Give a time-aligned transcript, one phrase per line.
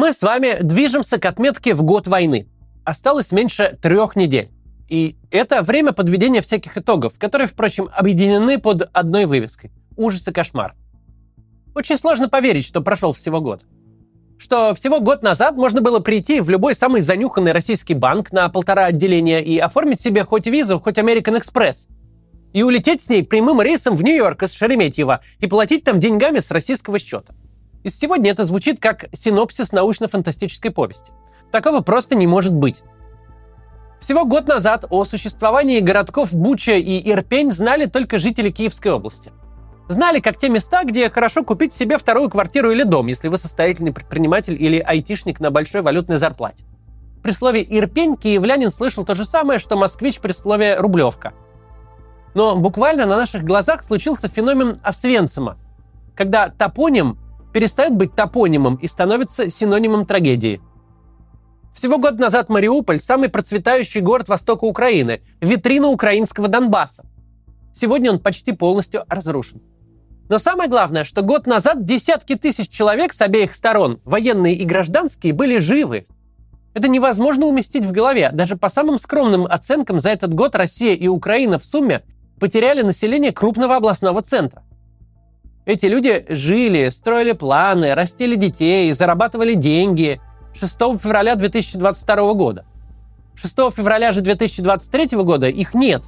[0.00, 2.46] Мы с вами движемся к отметке в год войны.
[2.84, 4.48] Осталось меньше трех недель.
[4.88, 9.72] И это время подведения всяких итогов, которые, впрочем, объединены под одной вывеской.
[9.96, 10.76] Ужас и кошмар.
[11.74, 13.64] Очень сложно поверить, что прошел всего год.
[14.38, 18.84] Что всего год назад можно было прийти в любой самый занюханный российский банк на полтора
[18.84, 21.88] отделения и оформить себе хоть визу, хоть American Express.
[22.52, 26.52] И улететь с ней прямым рейсом в Нью-Йорк из Шереметьево и платить там деньгами с
[26.52, 27.34] российского счета.
[27.82, 31.12] И сегодня это звучит как синопсис научно-фантастической повести.
[31.50, 32.82] Такого просто не может быть.
[34.00, 39.32] Всего год назад о существовании городков Буча и Ирпень знали только жители Киевской области.
[39.88, 43.92] Знали как те места, где хорошо купить себе вторую квартиру или дом, если вы состоятельный
[43.92, 46.64] предприниматель или айтишник на большой валютной зарплате.
[47.22, 51.32] При слове «Ирпень» киевлянин слышал то же самое, что москвич при слове «рублевка».
[52.34, 55.56] Но буквально на наших глазах случился феномен Освенцима,
[56.14, 57.18] когда топоним
[57.52, 60.60] перестает быть топонимом и становится синонимом трагедии.
[61.74, 67.04] Всего год назад Мариуполь– самый процветающий город востока Украины, витрина украинского Донбасса.
[67.74, 69.62] Сегодня он почти полностью разрушен.
[70.28, 75.32] Но самое главное, что год назад десятки тысяч человек с обеих сторон, военные и гражданские,
[75.32, 76.06] были живы.
[76.74, 78.30] Это невозможно уместить в голове.
[78.32, 82.02] Даже по самым скромным оценкам за этот год Россия и Украина в сумме
[82.38, 84.62] потеряли население крупного областного центра.
[85.68, 90.18] Эти люди жили, строили планы, растили детей, зарабатывали деньги
[90.54, 92.64] 6 февраля 2022 года.
[93.34, 96.04] 6 февраля же 2023 года их нет.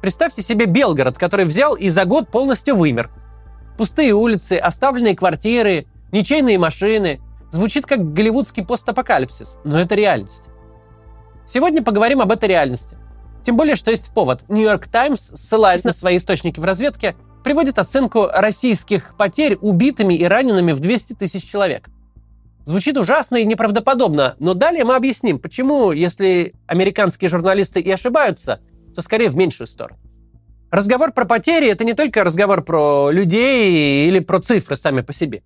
[0.00, 3.10] Представьте себе Белгород, который взял и за год полностью вымер.
[3.76, 7.20] Пустые улицы, оставленные квартиры, ничейные машины.
[7.50, 10.50] Звучит как голливудский постапокалипсис, но это реальность.
[11.48, 12.96] Сегодня поговорим об этой реальности.
[13.44, 14.44] Тем более, что есть повод.
[14.48, 20.72] Нью-Йорк Таймс, ссылаясь на свои источники в разведке, приводит оценку российских потерь убитыми и ранеными
[20.72, 21.88] в 200 тысяч человек.
[22.64, 28.60] Звучит ужасно и неправдоподобно, но далее мы объясним, почему, если американские журналисты и ошибаются,
[28.96, 30.00] то скорее в меньшую сторону.
[30.70, 35.42] Разговор про потери– это не только разговор про людей или про цифры сами по себе.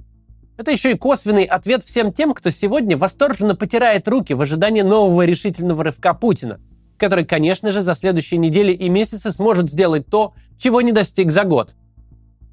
[0.56, 5.22] Это еще и косвенный ответ всем тем, кто сегодня восторженно потирает руки в ожидании нового
[5.22, 6.60] решительного рывка Путина,
[6.96, 11.42] который, конечно же, за следующие недели и месяцы сможет сделать то, чего не достиг за
[11.42, 11.74] год–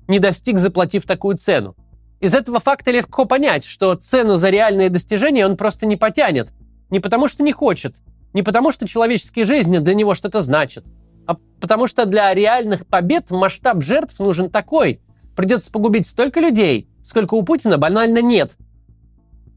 [0.07, 1.75] не достиг, заплатив такую цену.
[2.19, 6.49] Из этого факта легко понять, что цену за реальные достижения он просто не потянет.
[6.89, 7.95] Не потому что не хочет,
[8.33, 10.85] не потому что человеческие жизни для него что-то значат,
[11.25, 15.01] а потому что для реальных побед масштаб жертв нужен такой.
[15.35, 18.55] Придется погубить столько людей, сколько у Путина банально нет.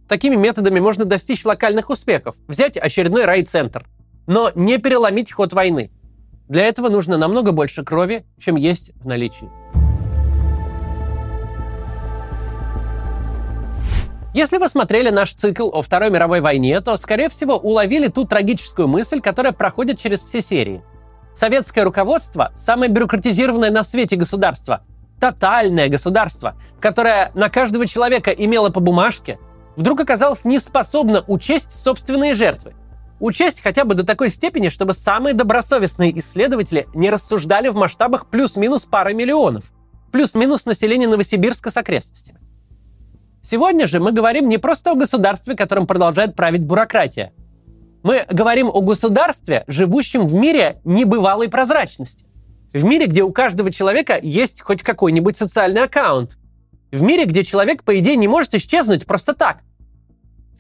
[0.09, 3.87] Такими методами можно достичь локальных успехов, взять очередной райцентр,
[4.27, 5.91] но не переломить ход войны.
[6.49, 9.51] Для этого нужно намного больше крови, чем есть в наличии.
[14.39, 18.87] Если вы смотрели наш цикл о Второй мировой войне, то, скорее всего, уловили ту трагическую
[18.87, 20.81] мысль, которая проходит через все серии.
[21.35, 24.85] Советское руководство– самое бюрократизированное на свете государство,
[25.19, 29.41] тотальное государство, которое на каждого человека имело по бумажке,
[29.75, 32.75] вдруг оказалось неспособно учесть собственные жертвы.
[33.19, 38.85] Учесть хотя бы до такой степени, чтобы самые добросовестные исследователи не рассуждали в масштабах плюс-минус
[38.85, 39.65] пары миллионов,
[40.13, 42.39] плюс-минус населения Новосибирска с окрестностями.
[43.51, 47.33] Сегодня же мы говорим не просто о государстве, которым продолжает править бюрократия.
[48.03, 52.27] Мы говорим о государстве, живущем в мире небывалой прозрачности.
[52.75, 56.37] В мире, где у каждого человека есть хоть какой-нибудь социальный аккаунт.
[56.93, 59.61] В мире, где человек, по идее, не может исчезнуть просто так.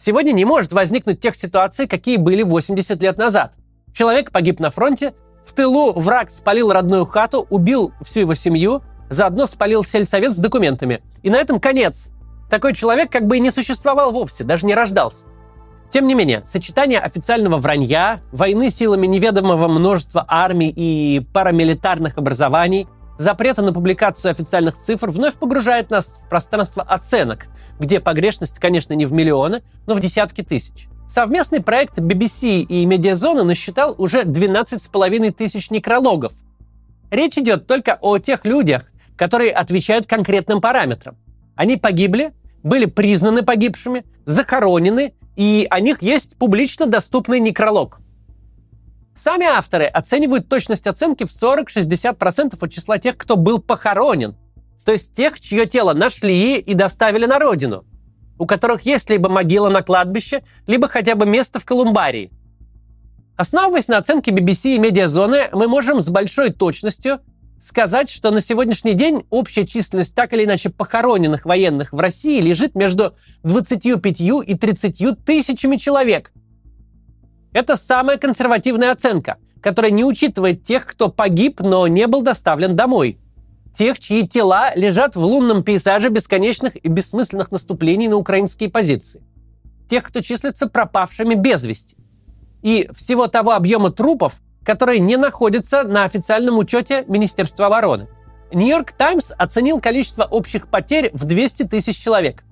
[0.01, 3.53] Сегодня не может возникнуть тех ситуаций, какие были 80 лет назад.
[3.93, 5.13] Человек погиб на фронте,
[5.45, 11.03] в тылу враг спалил родную хату, убил всю его семью, заодно спалил сельсовет с документами.
[11.23, 12.13] И на этом конец.
[12.51, 15.27] Такой человек как бы и не существовал вовсе, даже не рождался.
[15.91, 23.63] Тем не менее, сочетание официального вранья, войны силами неведомого множества армий и парамилитарных образований, запрета
[23.63, 27.49] на публикацию официальных цифр вновь погружает нас в пространство оценок,
[27.79, 30.89] где погрешность, конечно, не в миллионы, но в десятки тысяч.
[31.09, 36.35] Совместный проект BBC и Медиазона насчитал уже 12,5 тысяч некрологов.
[37.11, 38.85] Речь идет только о тех людях,
[39.17, 41.17] которые отвечают конкретным параметрам.
[41.57, 48.01] Они погибли, были признаны погибшими, захоронены, и о них есть публично доступный некролог.
[49.17, 54.37] Сами авторы оценивают точность оценки в 40-60% от числа тех, кто был похоронен,
[54.85, 57.85] то есть тех, чье тело нашли и доставили на родину,
[58.39, 62.31] у которых есть либо могила на кладбище, либо хотя бы место в колумбарии.
[63.37, 67.21] Основываясь на оценке BBC и Медиазоны, мы можем с большой точностью
[67.61, 72.75] сказать, что на сегодняшний день общая численность так или иначе похороненных военных в России лежит
[72.75, 76.33] между 25 и 30 тысячами человек.
[77.53, 83.19] Это самая консервативная оценка, которая не учитывает тех, кто погиб, но не был доставлен домой.
[83.77, 89.23] Тех, чьи тела лежат в лунном пейзаже бесконечных и бессмысленных наступлений на украинские позиции.
[89.89, 91.97] Тех, кто числится пропавшими без вести.
[92.63, 98.07] И всего того объема трупов, которые не находятся на официальном учете Министерства обороны.
[98.53, 102.45] Нью-Йорк Таймс оценил количество общих потерь в 200 тысяч человек.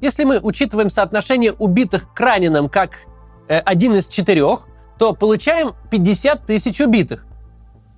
[0.00, 2.90] Если мы учитываем соотношение убитых к раненым как
[3.48, 4.68] э, один из четырех,
[5.00, 7.26] то получаем 50 тысяч убитых.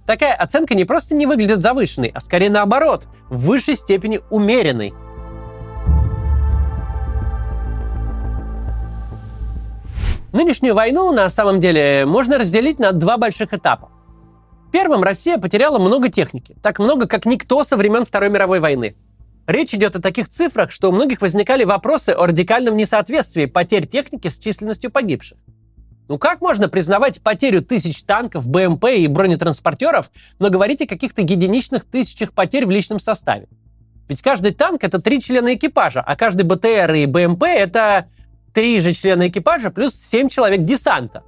[0.07, 4.95] Такая оценка не просто не выглядит завышенной, а скорее наоборот, в высшей степени умеренной–
[10.37, 13.89] Нынешнюю войну на самом деле можно разделить на два больших этапа.
[14.71, 18.97] Первым Россия потеряла много техники, так много, как никто со времен Второй мировой войны.
[19.47, 24.29] Речь идет о таких цифрах, что у многих возникали вопросы о радикальном несоответствии потерь техники
[24.29, 25.39] с численностью погибших.
[26.07, 31.87] Ну как можно признавать потерю тысяч танков, БМП и бронетранспортеров, но говорить о каких-то единичных
[31.87, 33.49] тысячах потерь в личном составе?
[34.07, 38.09] Ведь каждый танк— это три члена экипажа, а каждый БТР и БМП— это
[38.57, 41.25] три же члена экипажа плюс семь человек десанта.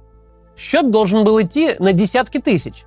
[0.57, 2.85] Счет должен был идти на десятки тысяч.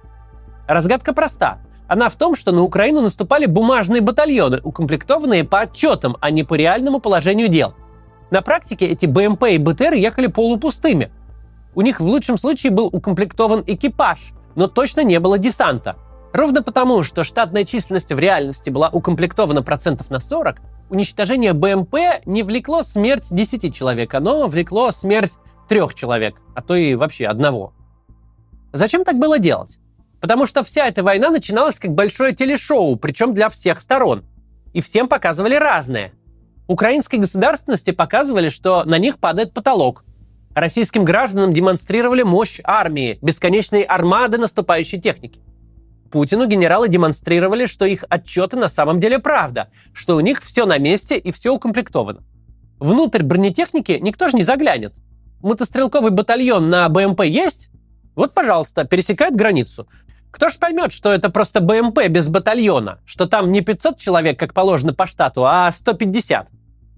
[0.67, 1.61] Разгадка проста.
[1.87, 6.55] Она в том, что на Украину наступали бумажные батальоны, укомплектованные по отчетам, а не по
[6.55, 7.75] реальному положению дел.
[8.33, 11.13] На практике эти БМП и БТР ехали полупустыми.
[11.77, 15.95] У них в лучшем случае был укомплектован экипаж, но точно не было десанта.
[16.33, 20.57] Ровно потому, что штатная численность в реальности была укомплектована процентов на 40,
[20.93, 21.95] уничтожение БМП
[22.27, 25.33] не влекло смерть 10 человек, оно влекло смерть
[25.67, 27.73] трех человек, а то и вообще одного.
[28.75, 29.79] Зачем так было делать?
[30.21, 34.25] Потому что вся эта война начиналась как большое телешоу, причем для всех сторон.
[34.75, 36.13] И всем показывали разное.
[36.69, 40.05] Украинской государственности показывали, что на них падает потолок.
[40.55, 45.41] Российским гражданам демонстрировали мощь армии, бесконечные армады наступающей техники.
[46.13, 50.77] Путину генералы демонстрировали, что их отчеты на самом деле правда, что у них все на
[50.77, 52.23] месте и все укомплектовано.
[52.79, 54.93] Внутрь бронетехники никто же не заглянет.
[55.41, 57.71] Мотострелковый батальон на БМП есть?
[58.15, 59.89] Вот, пожалуйста, пересекает границу.
[60.31, 64.53] Кто ж поймет, что это просто БМП без батальона, что там не 500 человек, как
[64.53, 66.49] положено по штату, а 150?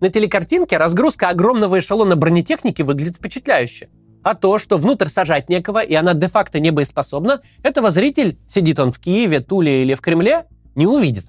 [0.00, 3.88] На телекартинке разгрузка огромного эшелона бронетехники выглядит впечатляюще.
[4.24, 8.90] А то, что внутрь сажать некого, и она де-факто не боеспособна, этого зритель, сидит он
[8.90, 11.26] в Киеве, Туле или в Кремле, не увидит.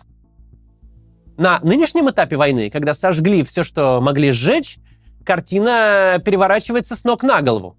[1.38, 4.78] На нынешнем этапе войны, когда сожгли все, что могли сжечь,
[5.26, 7.78] картина переворачивается с ног на голову.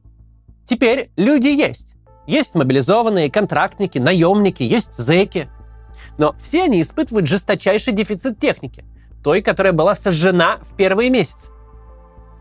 [0.69, 1.95] Теперь люди есть.
[2.27, 5.49] Есть мобилизованные, контрактники, наемники, есть зэки.
[6.19, 8.85] Но все они испытывают жесточайший дефицит техники,
[9.25, 11.51] той, которая была сожжена в первые месяцы.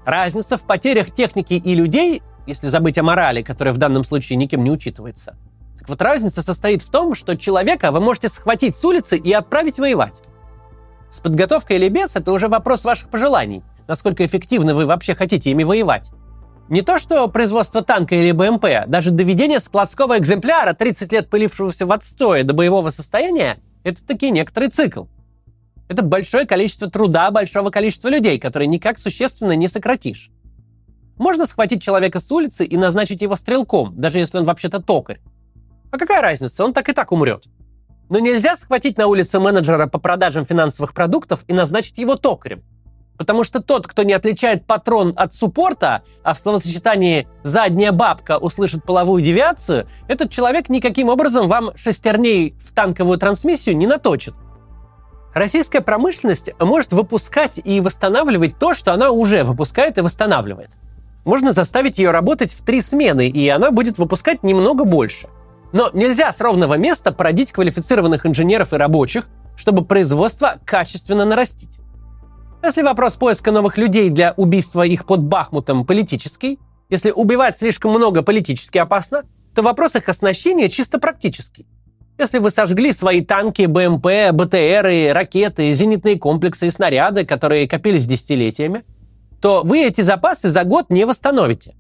[0.04, 4.64] Разница в потерях техники и людей если забыть о морали, которая в данном случае никем
[4.64, 5.36] не учитывается.
[5.80, 9.78] Так вот разница состоит в том, что человека вы можете схватить с улицы и отправить
[9.78, 10.20] воевать.
[11.12, 15.64] С подготовкой или без– это уже вопрос ваших пожеланий, насколько эффективно вы вообще хотите ими
[15.64, 16.12] воевать.
[16.68, 21.92] Не то что производство танка или БМП, даже доведение складского экземпляра, 30 лет пылившегося в
[21.92, 25.06] отстое до боевого состояния, это таки некоторый цикл.
[25.88, 30.32] Это большое количество труда большого количества людей, которые никак существенно не сократишь.
[31.18, 35.22] Можно схватить человека с улицы и назначить его стрелком, даже если он вообще-то токарь.
[35.92, 37.46] А какая разница, он так и так умрет.
[38.10, 42.64] Но нельзя схватить на улице менеджера по продажам финансовых продуктов и назначить его токарем.
[43.18, 48.84] Потому что тот, кто не отличает патрон от суппорта, а в словосочетании «задняя бабка» услышит
[48.84, 54.36] половую девиацию, этот человек никаким образом вам шестерней в танковую трансмиссию не наточит.
[55.34, 60.72] Российская промышленность может выпускать и восстанавливать то, что она уже выпускает и восстанавливает
[61.26, 65.28] можно заставить ее работать в три смены, и она будет выпускать немного больше.
[65.74, 69.26] Но нельзя с ровного места породить квалифицированных инженеров и рабочих,
[69.58, 71.80] чтобы производство качественно нарастить.
[72.64, 78.22] Если вопрос поиска новых людей для убийства их под Бахмутом политический, если убивать слишком много
[78.22, 81.66] политически опасно, то вопрос их оснащения чисто практический.
[82.18, 88.86] Если вы сожгли свои танки, БМП, БТРы, ракеты, зенитные комплексы и снаряды, которые копились десятилетиями,
[89.46, 91.76] то вы эти запасы за год не восстановите.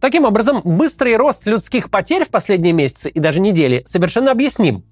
[0.00, 4.86] Таким образом, быстрый рост людских потерь в последние месяцы и даже недели совершенно объясним.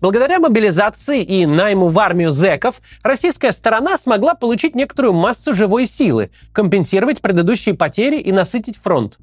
[0.00, 6.30] Благодаря мобилизации и найму в армию зеков российская сторона смогла получить некоторую массу живой силы,
[6.54, 9.18] компенсировать предыдущие потери и насытить фронт.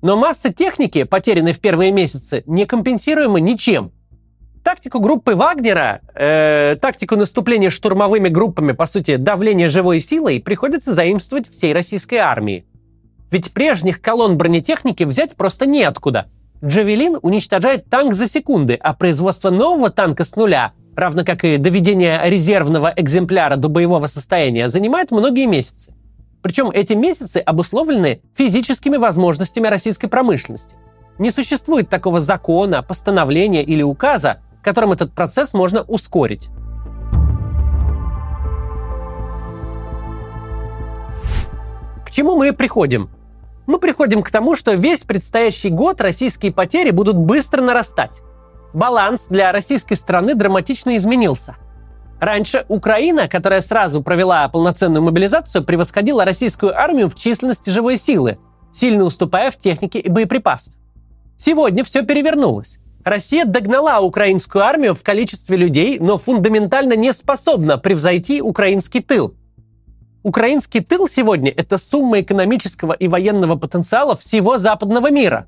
[0.00, 3.92] Но масса техники, потерянной в первые месяцы, не компенсируема ничем.
[4.62, 11.48] Тактику группы Вагнера, э, тактику наступления штурмовыми группами, по сути, давления живой силой, приходится заимствовать
[11.50, 12.66] всей российской армии.
[13.30, 16.26] Ведь прежних колонн бронетехники взять просто неоткуда.
[16.62, 22.20] Джавелин уничтожает танк за секунды, а производство нового танка с нуля, равно как и доведение
[22.24, 25.94] резервного экземпляра до боевого состояния, занимает многие месяцы.
[26.42, 30.74] Причем эти месяцы обусловлены физическими возможностями российской промышленности.
[31.18, 36.48] Не существует такого закона, постановления или указа, которым этот процесс можно ускорить.
[42.04, 43.08] К чему мы приходим?
[43.66, 48.20] Мы приходим к тому, что весь предстоящий год российские потери будут быстро нарастать.
[48.72, 51.56] Баланс для российской страны драматично изменился.
[52.18, 58.38] Раньше Украина, которая сразу провела полноценную мобилизацию, превосходила российскую армию в численности живой силы,
[58.74, 60.74] сильно уступая в технике и боеприпасах.
[61.38, 62.79] Сегодня все перевернулось.
[63.04, 69.34] Россия догнала украинскую армию в количестве людей, но фундаментально не способна превзойти украинский тыл.
[70.22, 75.46] Украинский тыл сегодня– это сумма экономического и военного потенциала всего западного мира.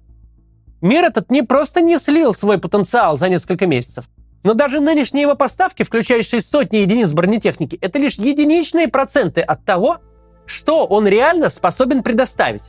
[0.81, 4.07] Мир этот не просто не слил свой потенциал за несколько месяцев,
[4.43, 9.99] но даже нынешние его поставки, включающие сотни единиц бронетехники, это лишь единичные проценты от того,
[10.47, 12.63] что он реально способен предоставить.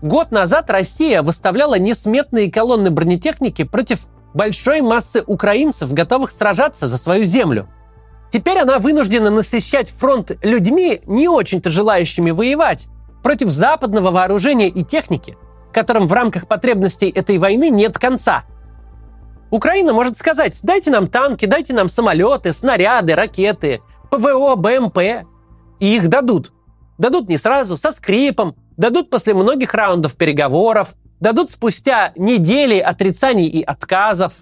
[0.00, 7.24] Год назад Россия выставляла несметные колонны бронетехники против большой массы украинцев, готовых сражаться за свою
[7.24, 7.68] землю.
[8.30, 12.86] Теперь она вынуждена насыщать фронт людьми, не очень-то желающими воевать,
[13.22, 15.36] против западного вооружения и техники,
[15.72, 18.44] которым в рамках потребностей этой войны нет конца.
[19.50, 25.26] Украина может сказать, дайте нам танки, дайте нам самолеты, снаряды, ракеты, ПВО, БМП.
[25.80, 26.52] И их дадут.
[26.98, 33.62] Дадут не сразу, со скрипом, дадут после многих раундов переговоров, дадут спустя недели отрицаний и
[33.62, 34.32] отказов.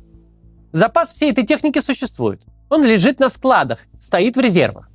[0.70, 2.42] Запас всей этой техники существует.
[2.68, 4.88] Он лежит на складах, стоит в резервах.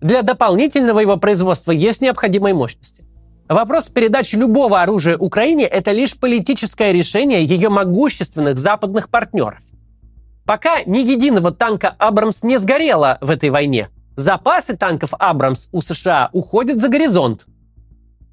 [0.00, 3.02] Для дополнительного его производства есть необходимые мощности.
[3.48, 9.60] Вопрос передачи любого оружия Украине– это лишь политическое решение ее могущественных западных партнеров.
[10.44, 16.28] Пока ни единого танка «Абрамс» не сгорело в этой войне, запасы танков «Абрамс» у США
[16.32, 17.46] уходят за горизонт.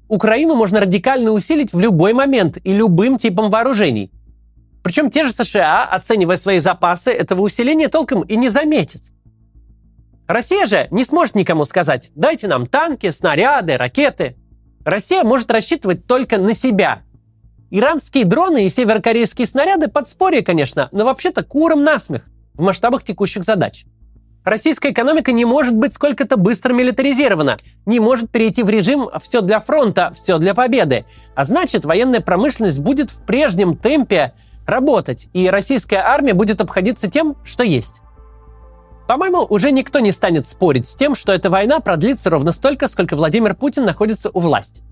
[0.08, 4.10] Украину можно радикально усилить в любой момент и любым типом вооружений.
[4.82, 9.02] Причем те же США, оценивая свои запасы, этого усиления толком и не заметят.
[10.26, 14.36] Россия же не сможет никому сказать «дайте нам танки, снаряды, ракеты».
[14.84, 17.02] Россия может рассчитывать только на себя.
[17.70, 23.86] Иранские дроны и северокорейские снаряды подспорье, конечно, но вообще-то куром насмех в масштабах текущих задач.
[24.44, 29.58] Российская экономика не может быть сколько-то быстро милитаризирована, не может перейти в режим «все для
[29.58, 31.06] фронта, все для победы».
[31.34, 34.34] А значит, военная промышленность будет в прежнем темпе
[34.66, 38.02] работать, и российская армия будет обходиться тем, что есть.
[39.06, 43.16] По-моему, уже никто не станет спорить с тем, что эта война продлится ровно столько, сколько
[43.16, 44.82] Владимир Путин находится у власти.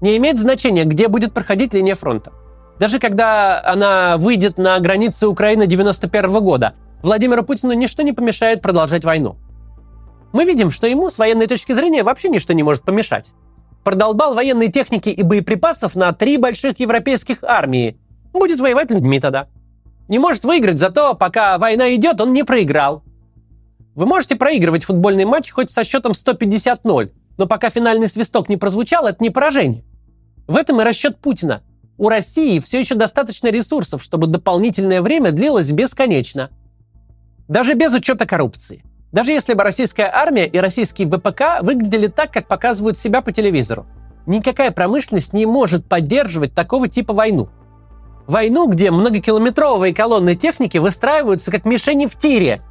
[0.00, 2.32] Не имеет значения, где будет проходить линия фронта.
[2.78, 6.74] Даже когда она выйдет на границы Украины 91 года,
[7.04, 9.36] Владимиру Путину ничто не помешает продолжать войну.
[10.32, 13.30] Мы видим, что ему с военной точки зрения вообще ничто не может помешать.
[13.84, 17.98] Продолбал военной техники и боеприпасов на три больших европейских армии.
[18.32, 19.48] Будет воевать людьми тогда.
[20.08, 23.02] Не может выиграть, зато пока война идет, он не проиграл.
[23.94, 29.06] Вы можете проигрывать футбольный матч хоть со счетом 150-0, но пока финальный свисток не прозвучал,
[29.06, 29.84] это не поражение.
[30.46, 31.62] В этом и расчет Путина.
[31.98, 36.48] У России все еще достаточно ресурсов, чтобы дополнительное время длилось бесконечно–
[37.48, 38.84] даже без учета коррупции.
[39.12, 43.86] Даже если бы российская армия и российский ВПК выглядели так, как показывают себя по телевизору.
[44.26, 47.48] Никакая промышленность не может поддерживать такого типа войну.
[48.26, 52.62] Войну, где многокилометровые колонны техники выстраиваются как мишени в тире.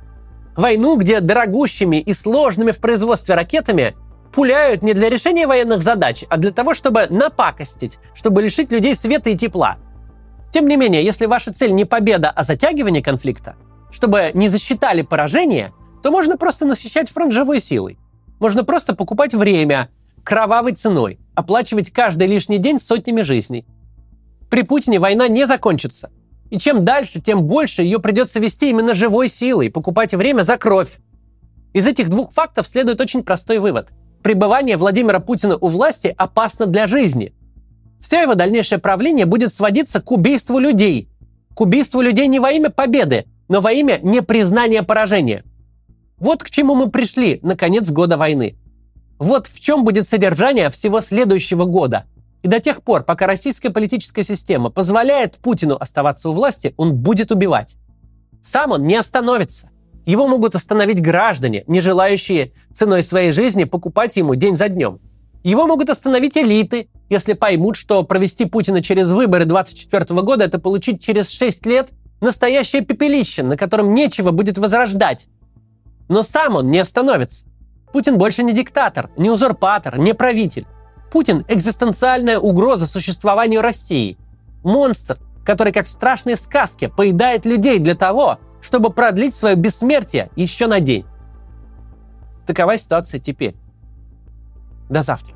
[0.55, 3.95] Войну, где дорогущими и сложными в производстве ракетами
[4.33, 9.29] пуляют не для решения военных задач, а для того, чтобы напакостить, чтобы лишить людей света
[9.29, 9.77] и тепла.
[10.51, 13.55] Тем не менее, если ваша цель не победа, а затягивание конфликта,
[13.93, 15.71] чтобы не засчитали поражение,
[16.01, 17.97] то можно просто насыщать фронт живой силой.
[18.39, 19.89] Можно просто покупать время
[20.23, 23.65] кровавой ценой, оплачивать каждый лишний день сотнями жизней.
[24.50, 26.12] При Путине война не закончится.
[26.50, 30.97] И чем дальше, тем больше ее придется вести именно живой силой, покупать время за кровь.
[31.73, 33.89] Из этих двух фактов следует очень простой вывод.
[34.21, 37.33] Пребывание Владимира Путина у власти опасно для жизни.
[38.01, 41.09] Все его дальнейшее правление будет сводиться к убийству людей.
[41.55, 45.43] К убийству людей не во имя победы, но во имя непризнания поражения.
[46.17, 48.55] Вот к чему мы пришли на конец года войны.
[49.19, 52.05] Вот в чем будет содержание всего следующего года.
[52.41, 57.31] И до тех пор, пока российская политическая система позволяет Путину оставаться у власти, он будет
[57.31, 57.75] убивать.
[58.41, 59.69] Сам он не остановится.
[60.05, 65.00] Его могут остановить граждане, не желающие ценой своей жизни покупать ему день за днем.
[65.43, 71.03] Его могут остановить элиты, если поймут, что провести Путина через выборы 24 года– это получить
[71.03, 71.89] через 6 лет
[72.22, 75.27] настоящее пепелище, на котором нечего будет возрождать.
[76.10, 77.46] Но сам он не остановится.
[77.91, 80.65] Путин больше не диктатор, не узурпатор, не правитель.
[81.12, 84.17] Путин– экзистенциальная угроза существованию России.
[84.63, 90.67] Монстр, который, как в страшной сказке, поедает людей для того, чтобы продлить свое бессмертие еще
[90.67, 91.05] на день.
[92.48, 93.55] Такова ситуация теперь.
[94.89, 95.32] До завтра.